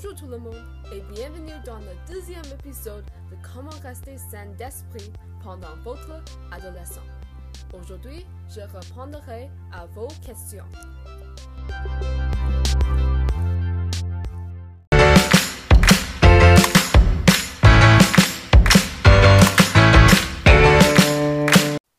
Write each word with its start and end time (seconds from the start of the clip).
Bonjour 0.00 0.14
tout 0.14 0.28
le 0.28 0.38
monde 0.38 0.64
et 0.92 1.00
bienvenue 1.12 1.60
dans 1.66 1.80
le 1.80 1.90
deuxième 2.06 2.44
épisode 2.56 3.04
de 3.32 3.36
Comment 3.52 3.68
rester 3.82 4.16
sain 4.16 4.46
d'esprit 4.56 5.12
pendant 5.42 5.74
votre 5.82 6.22
adolescence. 6.52 7.02
Aujourd'hui, 7.74 8.24
je 8.48 8.60
répondrai 8.60 9.50
à 9.72 9.86
vos 9.86 10.06
questions. 10.24 10.64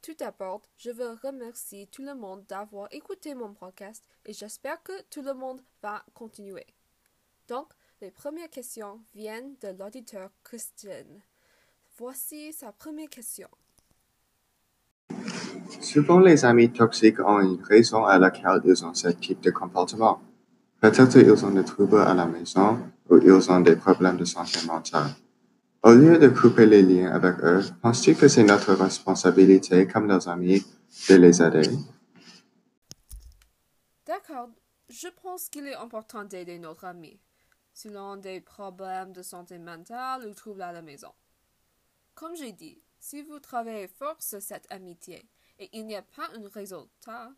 Tout 0.01 0.15
d'abord, 0.17 0.61
je 0.77 0.91
veux 0.91 1.17
remercier 1.21 1.87
tout 1.87 2.03
le 2.03 2.15
monde 2.15 2.45
d'avoir 2.47 2.87
écouté 2.91 3.35
mon 3.35 3.53
podcast 3.53 4.05
et 4.25 4.31
j'espère 4.31 4.81
que 4.83 5.01
tout 5.09 5.21
le 5.21 5.33
monde 5.33 5.59
va 5.81 6.01
continuer. 6.13 6.65
Donc, 7.49 7.73
les 8.01 8.11
premières 8.11 8.49
questions 8.49 8.99
viennent 9.13 9.55
de 9.61 9.69
l'auditeur 9.77 10.29
Christian. 10.43 11.05
Voici 11.97 12.53
sa 12.53 12.71
première 12.71 13.09
question. 13.09 13.49
Souvent, 15.81 16.19
les 16.19 16.45
amis 16.45 16.71
toxiques 16.71 17.19
ont 17.19 17.41
une 17.41 17.61
raison 17.61 18.05
à 18.05 18.17
laquelle 18.17 18.61
ils 18.63 18.85
ont 18.85 18.93
ce 18.93 19.09
type 19.09 19.41
de 19.41 19.51
comportement. 19.51 20.21
Peut-être 20.79 21.17
ils 21.17 21.45
ont 21.45 21.51
des 21.51 21.65
troubles 21.65 21.99
à 21.99 22.13
la 22.13 22.25
maison 22.25 22.79
ou 23.09 23.17
ils 23.17 23.51
ont 23.51 23.59
des 23.59 23.75
problèmes 23.75 24.17
de 24.17 24.25
santé 24.25 24.65
mentale. 24.65 25.09
Au 25.83 25.91
lieu 25.91 26.17
de 26.17 26.29
couper 26.29 26.65
les 26.65 26.81
liens 26.81 27.11
avec 27.11 27.35
eux, 27.43 27.61
penses-tu 27.81 28.15
que 28.15 28.27
c'est 28.29 28.43
notre 28.43 28.73
responsabilité 28.73 29.87
comme 29.87 30.07
leurs 30.07 30.27
amis 30.29 30.65
de 31.09 31.15
les 31.15 31.41
aider? 31.41 31.69
D'accord, 34.05 34.49
je 34.89 35.07
pense 35.21 35.49
qu'il 35.49 35.67
est 35.67 35.75
important 35.75 36.23
d'aider 36.23 36.59
notre 36.59 36.85
ami 36.85 37.19
s'ils 37.79 37.97
ont 37.97 38.17
des 38.17 38.41
problèmes 38.41 39.13
de 39.13 39.21
santé 39.21 39.57
mentale 39.57 40.27
ou 40.27 40.33
troubles 40.33 40.63
à 40.63 40.73
la 40.73 40.81
maison. 40.81 41.13
Comme 42.13 42.35
j'ai 42.35 42.51
dit, 42.51 42.81
si 42.99 43.21
vous 43.21 43.39
travaillez 43.39 43.87
fort 43.87 44.21
sur 44.21 44.41
cette 44.41 44.69
amitié 44.69 45.25
et 45.57 45.69
il 45.71 45.85
n'y 45.85 45.95
a 45.95 46.01
pas 46.01 46.27
un 46.35 46.49
résultat, 46.49 47.31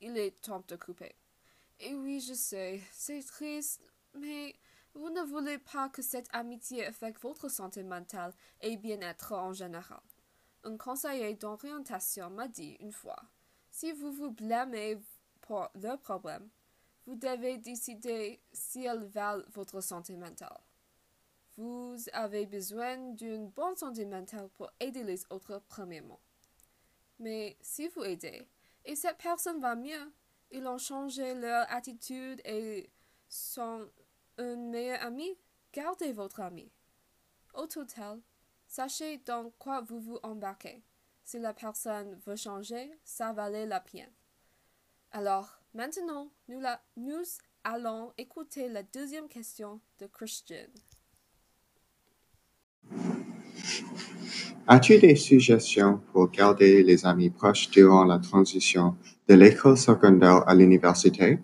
il 0.00 0.16
est 0.16 0.40
temps 0.40 0.62
de 0.68 0.76
couper. 0.76 1.16
Et 1.80 1.94
oui, 1.94 2.20
je 2.20 2.32
sais, 2.32 2.80
c'est 2.92 3.26
triste, 3.26 3.82
mais 4.14 4.54
vous 4.94 5.10
ne 5.10 5.22
voulez 5.22 5.58
pas 5.58 5.88
que 5.88 6.00
cette 6.00 6.32
amitié 6.32 6.86
affecte 6.86 7.20
votre 7.20 7.48
santé 7.48 7.82
mentale 7.82 8.32
et 8.60 8.76
bien-être 8.76 9.32
en 9.32 9.52
général. 9.52 10.00
Un 10.62 10.76
conseiller 10.76 11.34
d'orientation 11.34 12.30
m'a 12.30 12.46
dit 12.46 12.76
une 12.78 12.92
fois, 12.92 13.20
si 13.72 13.90
vous 13.90 14.12
vous 14.12 14.30
blâmez 14.30 15.00
pour 15.40 15.68
le 15.74 15.96
problème, 15.96 16.48
vous 17.06 17.16
devez 17.16 17.58
décider 17.58 18.40
si 18.52 18.84
elles 18.84 19.04
valent 19.04 19.44
votre 19.52 19.80
santé 19.80 20.16
mentale. 20.16 20.60
Vous 21.56 21.96
avez 22.12 22.46
besoin 22.46 22.96
d'une 23.12 23.48
bonne 23.48 23.76
santé 23.76 24.04
mentale 24.06 24.48
pour 24.50 24.70
aider 24.80 25.02
les 25.02 25.24
autres 25.30 25.62
premièrement. 25.68 26.20
Mais 27.18 27.56
si 27.60 27.88
vous 27.88 28.04
aidez 28.04 28.46
et 28.84 28.96
cette 28.96 29.18
personne 29.18 29.60
va 29.60 29.76
mieux, 29.76 30.12
ils 30.50 30.66
ont 30.66 30.78
changé 30.78 31.34
leur 31.34 31.70
attitude 31.70 32.40
et 32.44 32.90
sont 33.28 33.88
un 34.38 34.56
meilleur 34.56 35.02
ami, 35.02 35.36
gardez 35.72 36.12
votre 36.12 36.40
ami. 36.40 36.70
Au 37.54 37.66
total, 37.66 38.20
sachez 38.66 39.18
dans 39.18 39.50
quoi 39.58 39.80
vous 39.80 40.00
vous 40.00 40.18
embarquez. 40.22 40.82
Si 41.24 41.38
la 41.38 41.54
personne 41.54 42.14
veut 42.26 42.36
changer, 42.36 42.98
ça 43.04 43.32
valait 43.32 43.66
la 43.66 43.80
peine. 43.80 44.10
Alors, 45.14 45.60
maintenant, 45.74 46.30
nous, 46.48 46.58
la, 46.58 46.80
nous 46.96 47.22
allons 47.64 48.12
écouter 48.16 48.70
la 48.70 48.82
deuxième 48.82 49.28
question 49.28 49.78
de 49.98 50.06
Christian. 50.06 50.64
As-tu 54.66 54.98
des 54.98 55.16
suggestions 55.16 56.00
pour 56.12 56.30
garder 56.30 56.82
les 56.82 57.04
amis 57.04 57.28
proches 57.28 57.68
durant 57.68 58.06
la 58.06 58.18
transition 58.20 58.96
de 59.28 59.34
l'école 59.34 59.76
secondaire 59.76 60.48
à 60.48 60.54
l'université? 60.54 61.40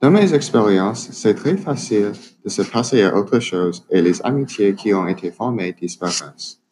Dans 0.00 0.10
mes 0.10 0.32
expériences, 0.32 1.10
c'est 1.10 1.34
très 1.34 1.58
facile 1.58 2.12
de 2.44 2.48
se 2.48 2.62
passer 2.62 3.02
à 3.02 3.14
autre 3.14 3.40
chose 3.40 3.86
et 3.90 4.00
les 4.00 4.22
amitiés 4.22 4.74
qui 4.74 4.94
ont 4.94 5.06
été 5.06 5.30
formées 5.30 5.74
disparaissent. 5.74 6.62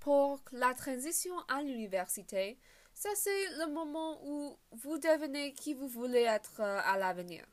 Pour 0.00 0.40
la 0.52 0.72
transition 0.72 1.34
à 1.48 1.60
l'université, 1.62 2.56
ça 2.98 3.10
c'est 3.14 3.50
le 3.58 3.72
moment 3.72 4.18
où 4.24 4.58
vous 4.72 4.98
devenez 4.98 5.52
qui 5.52 5.72
vous 5.72 5.86
voulez 5.86 6.22
être 6.22 6.58
euh, 6.58 6.80
à 6.82 6.98
l'avenir. 6.98 7.46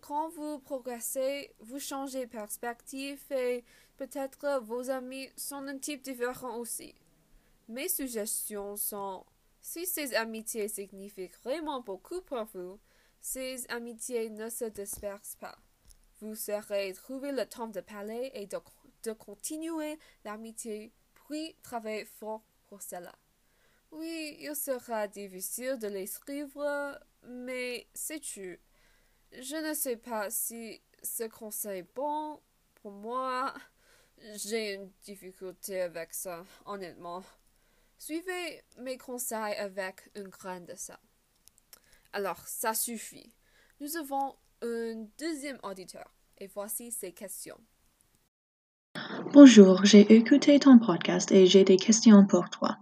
Quand 0.00 0.30
vous 0.30 0.58
progressez, 0.58 1.54
vous 1.60 1.78
changez 1.78 2.26
perspective 2.26 3.22
et 3.30 3.62
peut-être 3.98 4.60
vos 4.64 4.90
amis 4.90 5.30
sont 5.36 5.64
un 5.68 5.78
type 5.78 6.02
différent 6.02 6.56
aussi. 6.56 6.92
Mes 7.68 7.88
suggestions 7.88 8.74
sont, 8.74 9.24
si 9.62 9.86
ces 9.86 10.12
amitiés 10.16 10.66
signifient 10.66 11.30
vraiment 11.44 11.82
beaucoup 11.82 12.20
pour 12.22 12.46
vous, 12.46 12.80
ces 13.20 13.70
amitiés 13.70 14.28
ne 14.28 14.48
se 14.48 14.64
dispersent 14.64 15.36
pas. 15.36 15.56
Vous 16.18 16.34
serez 16.34 16.92
trouvé 16.94 17.30
le 17.30 17.46
temps 17.46 17.68
de 17.68 17.80
parler 17.80 18.32
et 18.34 18.46
de, 18.46 18.58
de 19.04 19.12
continuer 19.12 20.00
l'amitié, 20.24 20.92
puis 21.14 21.54
travailler 21.62 22.06
fort 22.06 22.42
pour 22.66 22.82
cela. 22.82 23.14
Oui, 23.92 24.36
il 24.38 24.54
sera 24.54 25.08
difficile 25.08 25.78
de 25.78 25.88
les 25.88 26.06
suivre, 26.06 26.98
mais 27.24 27.86
sais-tu, 27.92 28.60
je 29.32 29.68
ne 29.68 29.74
sais 29.74 29.96
pas 29.96 30.30
si 30.30 30.80
ce 31.02 31.24
conseil 31.24 31.80
est 31.80 31.94
bon 31.94 32.40
pour 32.74 32.92
moi. 32.92 33.52
J'ai 34.36 34.74
une 34.74 34.90
difficulté 35.02 35.80
avec 35.80 36.12
ça, 36.12 36.44
honnêtement. 36.66 37.22
Suivez 37.98 38.62
mes 38.78 38.98
conseils 38.98 39.54
avec 39.54 40.10
un 40.16 40.24
grain 40.24 40.60
de 40.60 40.74
ça. 40.76 40.98
Alors, 42.12 42.46
ça 42.46 42.74
suffit. 42.74 43.32
Nous 43.80 43.96
avons 43.96 44.36
un 44.62 45.06
deuxième 45.18 45.58
auditeur 45.62 46.12
et 46.38 46.46
voici 46.48 46.90
ses 46.90 47.12
questions. 47.12 47.58
Bonjour, 49.32 49.84
j'ai 49.84 50.12
écouté 50.12 50.58
ton 50.58 50.78
podcast 50.78 51.30
et 51.32 51.46
j'ai 51.46 51.64
des 51.64 51.76
questions 51.76 52.26
pour 52.26 52.50
toi. 52.50 52.78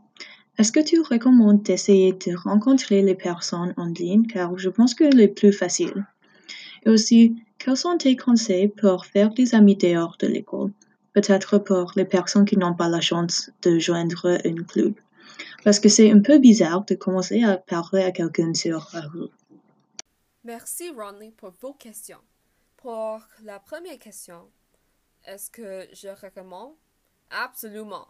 Est-ce 0.58 0.72
que 0.72 0.80
tu 0.80 1.00
recommandes 1.00 1.62
d'essayer 1.62 2.12
de 2.12 2.36
rencontrer 2.36 3.00
les 3.00 3.14
personnes 3.14 3.72
en 3.76 3.86
ligne? 3.86 4.26
Car 4.26 4.58
je 4.58 4.68
pense 4.68 4.92
que 4.92 5.08
c'est 5.16 5.28
plus 5.28 5.52
facile? 5.52 6.04
Et 6.84 6.90
aussi, 6.90 7.36
quels 7.58 7.76
sont 7.76 7.96
tes 7.96 8.16
conseils 8.16 8.66
pour 8.66 9.06
faire 9.06 9.30
des 9.30 9.54
amis 9.54 9.76
dehors 9.76 10.16
de 10.18 10.26
l'école? 10.26 10.72
Peut-être 11.12 11.58
pour 11.58 11.92
les 11.94 12.04
personnes 12.04 12.44
qui 12.44 12.56
n'ont 12.56 12.74
pas 12.74 12.88
la 12.88 13.00
chance 13.00 13.52
de 13.62 13.78
joindre 13.78 14.40
un 14.44 14.64
club. 14.64 14.94
Parce 15.62 15.78
que 15.78 15.88
c'est 15.88 16.10
un 16.10 16.20
peu 16.20 16.38
bizarre 16.38 16.84
de 16.84 16.96
commencer 16.96 17.44
à 17.44 17.56
parler 17.56 18.02
à 18.02 18.10
quelqu'un 18.10 18.52
sur 18.52 18.90
la 18.92 19.02
rue. 19.02 19.30
Merci 20.42 20.90
Ronley 20.90 21.32
pour 21.36 21.52
vos 21.60 21.74
questions. 21.74 22.22
Pour 22.76 23.20
la 23.44 23.60
première 23.60 23.98
question, 24.00 24.50
est-ce 25.24 25.50
que 25.50 25.86
je 25.92 26.08
recommande? 26.08 26.72
Absolument. 27.30 28.08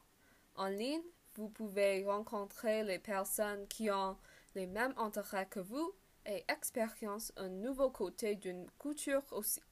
En 0.57 0.69
ligne, 0.69 1.03
vous 1.39 1.49
pouvez 1.49 2.05
rencontrer 2.05 2.83
les 2.83 2.99
personnes 2.99 3.67
qui 3.69 3.91
ont 3.93 4.17
les 4.57 4.67
mêmes 4.67 4.93
intérêts 4.97 5.47
que 5.47 5.61
vous 5.61 5.95
et 6.27 6.45
expérience 6.49 7.33
un 7.37 7.49
nouveau 7.49 7.91
côté 7.91 8.35
d'une 8.35 8.69
culture 8.73 9.23
aussi. 9.31 9.63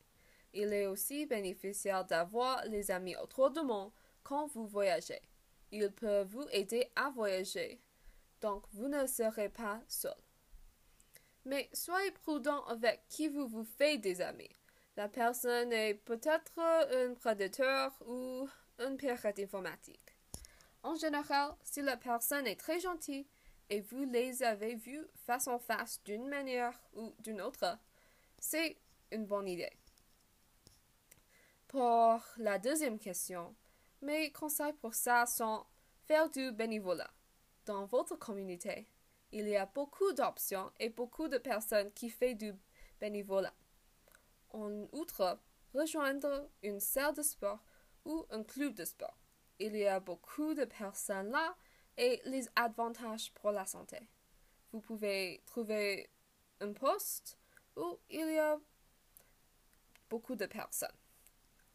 Il 0.54 0.72
est 0.72 0.86
aussi 0.86 1.26
bénéficiaire 1.26 2.04
d'avoir 2.04 2.64
les 2.66 2.92
amis 2.92 3.16
autour 3.16 3.50
de 3.50 3.60
monde 3.60 3.90
quand 4.22 4.46
vous 4.46 4.68
voyagez. 4.68 5.20
Ils 5.72 5.90
peuvent 5.90 6.28
vous 6.28 6.46
aider 6.52 6.88
à 6.94 7.10
voyager, 7.10 7.80
donc 8.40 8.64
vous 8.72 8.86
ne 8.86 9.04
serez 9.08 9.48
pas 9.48 9.80
seul. 9.88 10.14
Mais 11.44 11.68
soyez 11.72 12.12
prudent 12.12 12.64
avec 12.66 13.02
qui 13.08 13.26
vous 13.26 13.48
vous 13.48 13.64
faites 13.64 14.00
des 14.00 14.20
amis. 14.20 14.54
La 14.96 15.08
personne 15.08 15.72
est 15.72 15.94
peut-être 15.94 16.60
un 16.60 17.12
prédateur 17.14 17.92
ou 18.06 18.48
un 18.78 18.94
pirate 18.94 19.40
informatique. 19.40 20.15
En 20.86 20.94
général, 20.94 21.56
si 21.64 21.82
la 21.82 21.96
personne 21.96 22.46
est 22.46 22.60
très 22.60 22.78
gentille 22.78 23.26
et 23.70 23.80
vous 23.80 24.04
les 24.04 24.44
avez 24.44 24.76
vus 24.76 25.04
face 25.16 25.48
en 25.48 25.58
face 25.58 26.00
d'une 26.04 26.28
manière 26.28 26.80
ou 26.94 27.12
d'une 27.18 27.40
autre, 27.40 27.76
c'est 28.38 28.78
une 29.10 29.26
bonne 29.26 29.48
idée. 29.48 29.72
Pour 31.66 32.22
la 32.36 32.60
deuxième 32.60 33.00
question, 33.00 33.56
mes 34.00 34.30
conseils 34.30 34.74
pour 34.74 34.94
ça 34.94 35.26
sont 35.26 35.66
faire 36.06 36.30
du 36.30 36.52
bénévolat. 36.52 37.10
Dans 37.64 37.84
votre 37.86 38.14
communauté, 38.14 38.86
il 39.32 39.48
y 39.48 39.56
a 39.56 39.66
beaucoup 39.66 40.12
d'options 40.12 40.70
et 40.78 40.90
beaucoup 40.90 41.26
de 41.26 41.38
personnes 41.38 41.90
qui 41.94 42.10
font 42.10 42.34
du 42.34 42.54
bénévolat. 43.00 43.54
En 44.50 44.70
outre, 44.92 45.40
rejoindre 45.74 46.48
une 46.62 46.78
salle 46.78 47.14
de 47.14 47.22
sport 47.22 47.64
ou 48.04 48.24
un 48.30 48.44
club 48.44 48.74
de 48.74 48.84
sport. 48.84 49.25
Il 49.58 49.76
y 49.76 49.86
a 49.86 50.00
beaucoup 50.00 50.54
de 50.54 50.64
personnes 50.64 51.30
là 51.30 51.56
et 51.96 52.20
les 52.24 52.46
avantages 52.56 53.32
pour 53.34 53.52
la 53.52 53.64
santé. 53.64 53.98
Vous 54.72 54.80
pouvez 54.80 55.42
trouver 55.46 56.10
un 56.60 56.72
poste 56.72 57.38
où 57.76 57.98
il 58.10 58.32
y 58.32 58.38
a 58.38 58.58
beaucoup 60.10 60.36
de 60.36 60.46
personnes. 60.46 60.88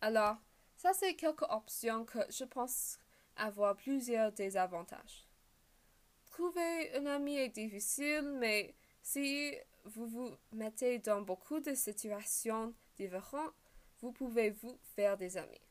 Alors, 0.01 0.38
ça 0.75 0.94
c'est 0.94 1.16
quelques 1.16 1.50
options 1.50 2.06
que 2.06 2.19
je 2.30 2.44
pense 2.44 3.00
avoir 3.36 3.75
plusieurs 3.75 4.31
désavantages. 4.31 5.28
Trouver 6.28 6.94
un 6.95 7.06
ami 7.07 7.38
est 7.38 7.50
difficile, 7.50 8.36
mais 8.39 8.75
si 9.01 9.56
vous 9.86 10.07
vous 10.07 10.31
mettez 10.51 11.00
dans 11.00 11.22
beaucoup 11.22 11.60
de 11.60 11.74
situations 11.74 12.74
différentes, 12.95 13.54
vous 14.00 14.12
pouvez 14.12 14.51
vous 14.51 14.80
faire 14.95 15.18
des 15.18 15.38
amis. 15.38 15.62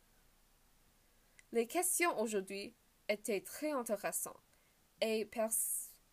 Les 1.53 1.67
questions 1.67 2.19
aujourd'hui 2.21 2.75
étaient 3.09 3.41
très 3.41 3.73
intéressantes 3.73 4.41
et 5.01 5.29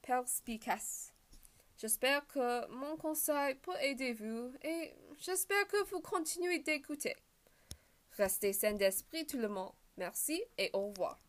perspicaces. 0.02 1.14
J'espère 1.78 2.26
que 2.26 2.68
mon 2.72 2.98
conseil 2.98 3.54
peut 3.56 3.80
aider 3.82 4.14
vous 4.14 4.52
et 4.64 4.94
j'espère 5.20 5.68
que 5.68 5.84
vous 5.90 6.02
continuez 6.02 6.60
d'écouter. 6.60 7.16
Restez 8.14 8.52
sain 8.54 8.74
d'esprit 8.74 9.28
tout 9.28 9.38
le 9.38 9.48
monde. 9.48 9.74
Merci 9.96 10.44
et 10.58 10.72
au 10.74 10.88
revoir. 10.88 11.27